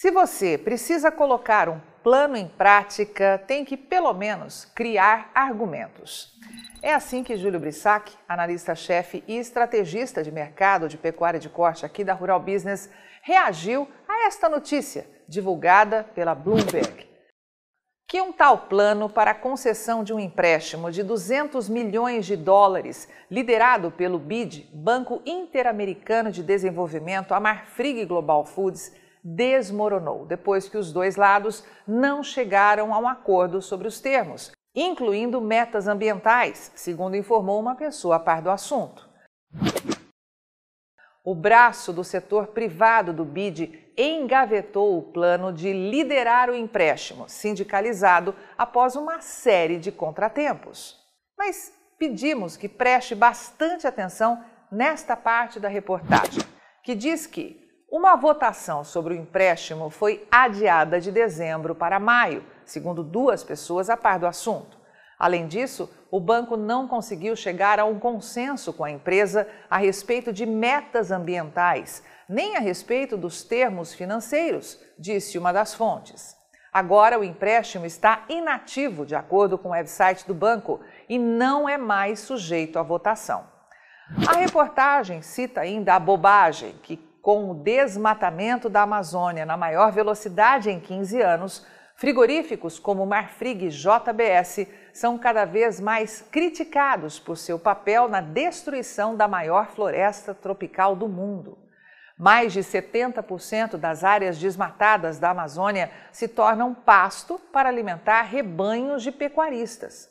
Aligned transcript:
Se 0.00 0.12
você 0.12 0.56
precisa 0.56 1.10
colocar 1.10 1.68
um 1.68 1.80
plano 2.04 2.36
em 2.36 2.46
prática, 2.46 3.36
tem 3.48 3.64
que 3.64 3.76
pelo 3.76 4.12
menos 4.12 4.64
criar 4.64 5.28
argumentos. 5.34 6.38
É 6.80 6.94
assim 6.94 7.24
que 7.24 7.36
Júlio 7.36 7.58
Brissac, 7.58 8.12
analista-chefe 8.28 9.24
e 9.26 9.36
estrategista 9.36 10.22
de 10.22 10.30
mercado 10.30 10.88
de 10.88 10.96
pecuária 10.96 11.40
de 11.40 11.48
corte 11.48 11.84
aqui 11.84 12.04
da 12.04 12.14
Rural 12.14 12.38
Business, 12.38 12.88
reagiu 13.22 13.88
a 14.08 14.28
esta 14.28 14.48
notícia 14.48 15.04
divulgada 15.26 16.04
pela 16.14 16.32
Bloomberg. 16.32 17.04
Que 18.06 18.20
um 18.20 18.32
tal 18.32 18.68
plano 18.68 19.08
para 19.08 19.32
a 19.32 19.34
concessão 19.34 20.04
de 20.04 20.14
um 20.14 20.20
empréstimo 20.20 20.92
de 20.92 21.02
200 21.02 21.68
milhões 21.68 22.24
de 22.24 22.36
dólares, 22.36 23.08
liderado 23.28 23.90
pelo 23.90 24.20
BID, 24.20 24.70
Banco 24.72 25.20
Interamericano 25.26 26.30
de 26.30 26.44
Desenvolvimento, 26.44 27.34
a 27.34 27.40
Marfrig 27.40 28.04
Global 28.04 28.44
Foods, 28.44 28.92
desmoronou 29.22 30.26
depois 30.26 30.68
que 30.68 30.76
os 30.76 30.92
dois 30.92 31.16
lados 31.16 31.64
não 31.86 32.22
chegaram 32.22 32.92
a 32.94 32.98
um 32.98 33.08
acordo 33.08 33.60
sobre 33.60 33.88
os 33.88 34.00
termos, 34.00 34.52
incluindo 34.74 35.40
metas 35.40 35.88
ambientais, 35.88 36.70
segundo 36.74 37.16
informou 37.16 37.60
uma 37.60 37.74
pessoa 37.74 38.16
a 38.16 38.20
par 38.20 38.42
do 38.42 38.50
assunto. 38.50 39.08
O 41.24 41.34
braço 41.34 41.92
do 41.92 42.02
setor 42.02 42.48
privado 42.48 43.12
do 43.12 43.24
BID 43.24 43.92
engavetou 43.98 44.96
o 44.96 45.02
plano 45.02 45.52
de 45.52 45.72
liderar 45.72 46.48
o 46.48 46.54
empréstimo 46.54 47.28
sindicalizado 47.28 48.34
após 48.56 48.96
uma 48.96 49.20
série 49.20 49.78
de 49.78 49.92
contratempos. 49.92 50.96
Mas 51.36 51.72
pedimos 51.98 52.56
que 52.56 52.68
preste 52.68 53.14
bastante 53.14 53.86
atenção 53.86 54.42
nesta 54.70 55.16
parte 55.16 55.58
da 55.60 55.68
reportagem, 55.68 56.42
que 56.82 56.94
diz 56.94 57.26
que 57.26 57.67
uma 57.90 58.16
votação 58.16 58.84
sobre 58.84 59.14
o 59.14 59.16
empréstimo 59.16 59.88
foi 59.88 60.26
adiada 60.30 61.00
de 61.00 61.10
dezembro 61.10 61.74
para 61.74 61.98
maio, 61.98 62.44
segundo 62.64 63.02
duas 63.02 63.42
pessoas 63.42 63.88
a 63.88 63.96
par 63.96 64.18
do 64.18 64.26
assunto. 64.26 64.76
Além 65.18 65.48
disso, 65.48 65.90
o 66.10 66.20
banco 66.20 66.56
não 66.56 66.86
conseguiu 66.86 67.34
chegar 67.34 67.80
a 67.80 67.86
um 67.86 67.98
consenso 67.98 68.72
com 68.74 68.84
a 68.84 68.90
empresa 68.90 69.48
a 69.70 69.78
respeito 69.78 70.32
de 70.32 70.44
metas 70.44 71.10
ambientais, 71.10 72.02
nem 72.28 72.56
a 72.56 72.60
respeito 72.60 73.16
dos 73.16 73.42
termos 73.42 73.94
financeiros, 73.94 74.78
disse 74.98 75.38
uma 75.38 75.50
das 75.50 75.74
fontes. 75.74 76.36
Agora 76.70 77.18
o 77.18 77.24
empréstimo 77.24 77.86
está 77.86 78.24
inativo, 78.28 79.06
de 79.06 79.14
acordo 79.14 79.56
com 79.56 79.68
o 79.68 79.72
website 79.72 80.26
do 80.26 80.34
banco, 80.34 80.80
e 81.08 81.18
não 81.18 81.66
é 81.66 81.78
mais 81.78 82.20
sujeito 82.20 82.78
à 82.78 82.82
votação. 82.82 83.46
A 84.28 84.36
reportagem 84.36 85.22
cita 85.22 85.62
ainda 85.62 85.94
a 85.94 85.98
bobagem 85.98 86.74
que 86.82 87.07
com 87.28 87.50
o 87.50 87.54
desmatamento 87.54 88.70
da 88.70 88.80
Amazônia 88.80 89.44
na 89.44 89.54
maior 89.54 89.92
velocidade 89.92 90.70
em 90.70 90.80
15 90.80 91.20
anos, 91.20 91.66
frigoríficos 91.94 92.78
como 92.78 93.04
Marfrig 93.04 93.66
e 93.66 93.68
JBS 93.68 94.66
são 94.94 95.18
cada 95.18 95.44
vez 95.44 95.78
mais 95.78 96.22
criticados 96.22 97.18
por 97.18 97.36
seu 97.36 97.58
papel 97.58 98.08
na 98.08 98.22
destruição 98.22 99.14
da 99.14 99.28
maior 99.28 99.66
floresta 99.66 100.32
tropical 100.32 100.96
do 100.96 101.06
mundo. 101.06 101.58
Mais 102.18 102.50
de 102.50 102.60
70% 102.60 103.76
das 103.76 104.04
áreas 104.04 104.38
desmatadas 104.38 105.18
da 105.18 105.28
Amazônia 105.28 105.90
se 106.10 106.28
tornam 106.28 106.72
pasto 106.72 107.38
para 107.52 107.68
alimentar 107.68 108.22
rebanhos 108.22 109.02
de 109.02 109.12
pecuaristas. 109.12 110.08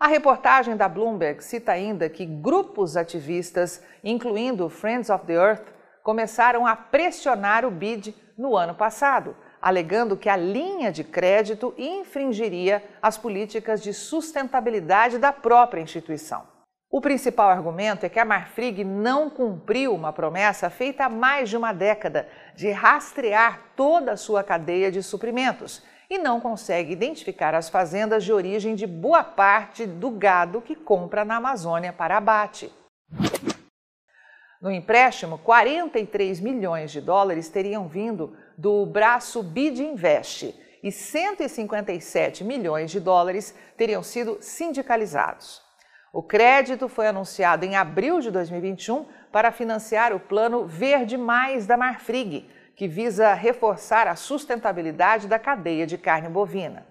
A 0.00 0.08
reportagem 0.08 0.76
da 0.76 0.88
Bloomberg 0.88 1.44
cita 1.44 1.70
ainda 1.70 2.08
que 2.08 2.26
grupos 2.26 2.96
ativistas, 2.96 3.80
incluindo 4.02 4.68
Friends 4.68 5.10
of 5.10 5.26
the 5.26 5.34
Earth, 5.34 5.74
começaram 6.04 6.66
a 6.66 6.76
pressionar 6.76 7.64
o 7.64 7.70
BID 7.70 8.14
no 8.36 8.54
ano 8.54 8.74
passado, 8.74 9.34
alegando 9.60 10.18
que 10.18 10.28
a 10.28 10.36
linha 10.36 10.92
de 10.92 11.02
crédito 11.02 11.74
infringiria 11.78 12.84
as 13.00 13.16
políticas 13.16 13.82
de 13.82 13.94
sustentabilidade 13.94 15.16
da 15.16 15.32
própria 15.32 15.80
instituição. 15.80 16.46
O 16.90 17.00
principal 17.00 17.48
argumento 17.48 18.04
é 18.04 18.08
que 18.10 18.20
a 18.20 18.24
Marfrig 18.24 18.84
não 18.84 19.30
cumpriu 19.30 19.94
uma 19.94 20.12
promessa 20.12 20.68
feita 20.68 21.06
há 21.06 21.08
mais 21.08 21.48
de 21.48 21.56
uma 21.56 21.72
década 21.72 22.28
de 22.54 22.70
rastrear 22.70 23.62
toda 23.74 24.12
a 24.12 24.16
sua 24.16 24.44
cadeia 24.44 24.92
de 24.92 25.02
suprimentos 25.02 25.82
e 26.10 26.18
não 26.18 26.38
consegue 26.38 26.92
identificar 26.92 27.54
as 27.54 27.70
fazendas 27.70 28.22
de 28.22 28.32
origem 28.32 28.74
de 28.74 28.86
boa 28.86 29.24
parte 29.24 29.86
do 29.86 30.10
gado 30.10 30.60
que 30.60 30.76
compra 30.76 31.24
na 31.24 31.36
Amazônia 31.36 31.94
para 31.94 32.18
abate. 32.18 32.70
No 34.64 34.70
empréstimo, 34.70 35.36
43 35.36 36.40
milhões 36.40 36.90
de 36.90 36.98
dólares 36.98 37.50
teriam 37.50 37.86
vindo 37.86 38.34
do 38.56 38.86
braço 38.86 39.42
BID 39.42 39.80
Invest 39.80 40.58
e 40.82 40.90
157 40.90 42.42
milhões 42.42 42.90
de 42.90 42.98
dólares 42.98 43.54
teriam 43.76 44.02
sido 44.02 44.38
sindicalizados. 44.40 45.60
O 46.14 46.22
crédito 46.22 46.88
foi 46.88 47.06
anunciado 47.06 47.66
em 47.66 47.76
abril 47.76 48.20
de 48.20 48.30
2021 48.30 49.06
para 49.30 49.52
financiar 49.52 50.14
o 50.14 50.20
plano 50.20 50.64
Verde 50.64 51.18
Mais 51.18 51.66
da 51.66 51.76
Marfrig, 51.76 52.48
que 52.74 52.88
visa 52.88 53.34
reforçar 53.34 54.08
a 54.08 54.16
sustentabilidade 54.16 55.28
da 55.28 55.38
cadeia 55.38 55.86
de 55.86 55.98
carne 55.98 56.30
bovina. 56.30 56.86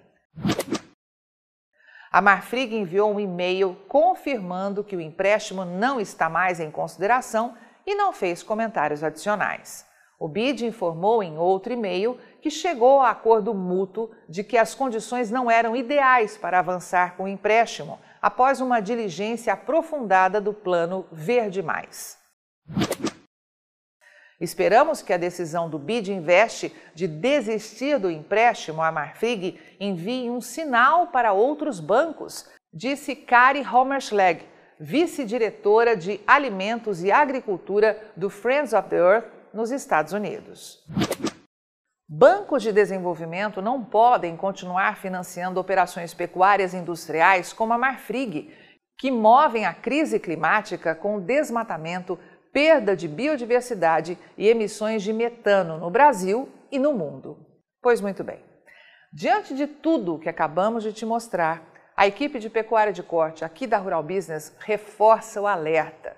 A 2.13 2.21
Marfrig 2.21 2.75
enviou 2.75 3.11
um 3.11 3.19
e-mail 3.19 3.75
confirmando 3.87 4.83
que 4.83 4.95
o 4.95 5.01
empréstimo 5.01 5.65
não 5.65 5.99
está 5.99 6.29
mais 6.29 6.59
em 6.59 6.69
consideração 6.69 7.55
e 7.87 7.95
não 7.95 8.13
fez 8.13 8.43
comentários 8.43 9.03
adicionais. 9.03 9.83
O 10.19 10.27
BID 10.27 10.67
informou 10.67 11.23
em 11.23 11.39
outro 11.39 11.73
e-mail 11.73 12.19
que 12.39 12.51
chegou 12.51 13.01
a 13.01 13.09
acordo 13.09 13.51
mútuo 13.51 14.11
de 14.29 14.43
que 14.43 14.59
as 14.59 14.75
condições 14.75 15.31
não 15.31 15.49
eram 15.49 15.75
ideais 15.75 16.37
para 16.37 16.59
avançar 16.59 17.17
com 17.17 17.23
o 17.23 17.27
empréstimo 17.27 17.99
após 18.21 18.61
uma 18.61 18.79
diligência 18.79 19.51
aprofundada 19.51 20.39
do 20.39 20.53
plano 20.53 21.07
Verde 21.11 21.63
Mais. 21.63 22.19
Esperamos 24.43 25.01
que 25.01 25.13
a 25.13 25.17
decisão 25.17 25.69
do 25.69 25.79
BID 25.79 26.11
Invest 26.11 26.69
de 26.93 27.07
desistir 27.07 27.97
do 27.97 28.11
empréstimo 28.11 28.81
à 28.81 28.91
Marfrig 28.91 29.57
envie 29.79 30.29
um 30.29 30.41
sinal 30.41 31.07
para 31.07 31.31
outros 31.31 31.79
bancos, 31.79 32.49
disse 32.73 33.15
Kari 33.15 33.65
Hommerschlag, 33.65 34.45
vice-diretora 34.77 35.95
de 35.95 36.19
Alimentos 36.27 37.01
e 37.05 37.09
Agricultura 37.09 37.97
do 38.17 38.29
Friends 38.29 38.73
of 38.73 38.89
the 38.89 38.97
Earth 38.97 39.27
nos 39.53 39.71
Estados 39.71 40.11
Unidos. 40.11 40.85
Bancos 42.09 42.63
de 42.63 42.73
desenvolvimento 42.73 43.61
não 43.61 43.81
podem 43.81 44.35
continuar 44.35 44.97
financiando 44.97 45.57
operações 45.57 46.13
pecuárias 46.13 46.73
industriais 46.73 47.53
como 47.53 47.71
a 47.71 47.77
Marfrig, 47.77 48.53
que 48.99 49.09
movem 49.09 49.65
a 49.65 49.73
crise 49.73 50.19
climática 50.19 50.93
com 50.93 51.15
o 51.15 51.21
desmatamento 51.21 52.19
perda 52.53 52.95
de 52.95 53.07
biodiversidade 53.07 54.17
e 54.37 54.47
emissões 54.47 55.01
de 55.01 55.11
metano 55.11 55.79
no 55.79 55.89
Brasil 55.89 56.47
e 56.71 56.77
no 56.77 56.93
mundo. 56.93 57.37
Pois 57.81 57.99
muito 57.99 58.23
bem. 58.23 58.39
Diante 59.11 59.53
de 59.55 59.67
tudo 59.67 60.19
que 60.19 60.29
acabamos 60.29 60.83
de 60.83 60.93
te 60.93 61.05
mostrar, 61.05 61.61
a 61.97 62.07
equipe 62.07 62.39
de 62.39 62.49
pecuária 62.49 62.93
de 62.93 63.03
corte 63.03 63.43
aqui 63.43 63.67
da 63.67 63.77
Rural 63.77 64.03
Business 64.03 64.55
reforça 64.59 65.41
o 65.41 65.47
alerta. 65.47 66.15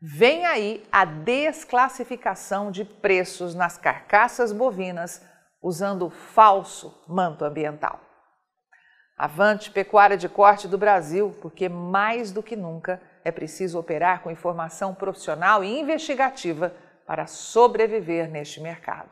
Vem 0.00 0.46
aí 0.46 0.84
a 0.90 1.04
desclassificação 1.04 2.70
de 2.70 2.84
preços 2.84 3.54
nas 3.54 3.76
carcaças 3.76 4.52
bovinas 4.52 5.22
usando 5.62 6.10
falso 6.10 7.04
manto 7.06 7.44
ambiental. 7.44 8.00
Avante 9.16 9.70
pecuária 9.70 10.16
de 10.16 10.28
corte 10.28 10.66
do 10.66 10.78
Brasil, 10.78 11.34
porque 11.40 11.68
mais 11.68 12.32
do 12.32 12.42
que 12.42 12.56
nunca 12.56 13.00
é 13.24 13.30
preciso 13.30 13.78
operar 13.78 14.22
com 14.22 14.30
informação 14.30 14.94
profissional 14.94 15.62
e 15.62 15.78
investigativa 15.78 16.74
para 17.06 17.26
sobreviver 17.26 18.28
neste 18.30 18.60
mercado. 18.60 19.10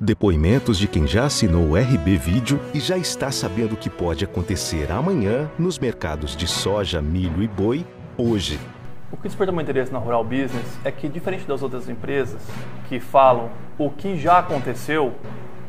Depoimentos 0.00 0.78
de 0.78 0.86
quem 0.86 1.08
já 1.08 1.24
assinou 1.24 1.70
o 1.70 1.76
RB 1.76 2.16
Vídeo 2.18 2.60
e 2.72 2.78
já 2.78 2.96
está 2.96 3.32
sabendo 3.32 3.74
o 3.74 3.76
que 3.76 3.90
pode 3.90 4.24
acontecer 4.24 4.92
amanhã 4.92 5.50
nos 5.58 5.78
mercados 5.78 6.36
de 6.36 6.46
soja, 6.46 7.02
milho 7.02 7.42
e 7.42 7.48
boi 7.48 7.84
hoje. 8.16 8.60
O 9.10 9.16
que 9.16 9.22
desperta 9.24 9.50
meu 9.50 9.62
interesse 9.62 9.92
na 9.92 9.98
Rural 9.98 10.22
Business 10.22 10.78
é 10.84 10.92
que, 10.92 11.08
diferente 11.08 11.46
das 11.46 11.62
outras 11.62 11.88
empresas 11.88 12.40
que 12.88 13.00
falam 13.00 13.50
o 13.76 13.90
que 13.90 14.16
já 14.16 14.38
aconteceu, 14.38 15.14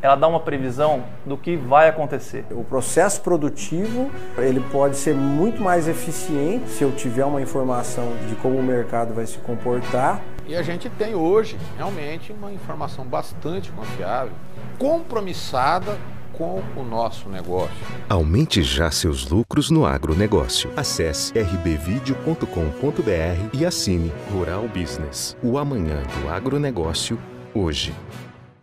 ela 0.01 0.15
dá 0.15 0.27
uma 0.27 0.39
previsão 0.39 1.03
do 1.25 1.37
que 1.37 1.55
vai 1.55 1.89
acontecer. 1.89 2.45
O 2.51 2.63
processo 2.63 3.21
produtivo 3.21 4.09
ele 4.37 4.59
pode 4.71 4.95
ser 4.95 5.13
muito 5.13 5.61
mais 5.61 5.87
eficiente 5.87 6.69
se 6.69 6.83
eu 6.83 6.91
tiver 6.91 7.25
uma 7.25 7.41
informação 7.41 8.13
de 8.27 8.35
como 8.35 8.57
o 8.57 8.63
mercado 8.63 9.13
vai 9.13 9.25
se 9.25 9.37
comportar. 9.39 10.21
E 10.47 10.55
a 10.55 10.63
gente 10.63 10.89
tem 10.89 11.13
hoje 11.13 11.57
realmente 11.77 12.31
uma 12.31 12.51
informação 12.51 13.05
bastante 13.05 13.71
confiável, 13.71 14.31
compromissada 14.77 15.97
com 16.33 16.63
o 16.77 16.83
nosso 16.83 17.27
negócio. 17.27 17.75
Aumente 18.07 18.63
já 18.63 18.89
seus 18.89 19.29
lucros 19.29 19.69
no 19.69 19.85
agronegócio. 19.85 20.71
Acesse 20.75 21.37
rbvideo.com.br 21.37 22.45
e 23.53 23.65
assine 23.65 24.11
Rural 24.31 24.67
Business. 24.69 25.35
O 25.43 25.57
amanhã 25.57 26.01
do 26.21 26.29
agronegócio, 26.29 27.19
hoje. 27.53 27.93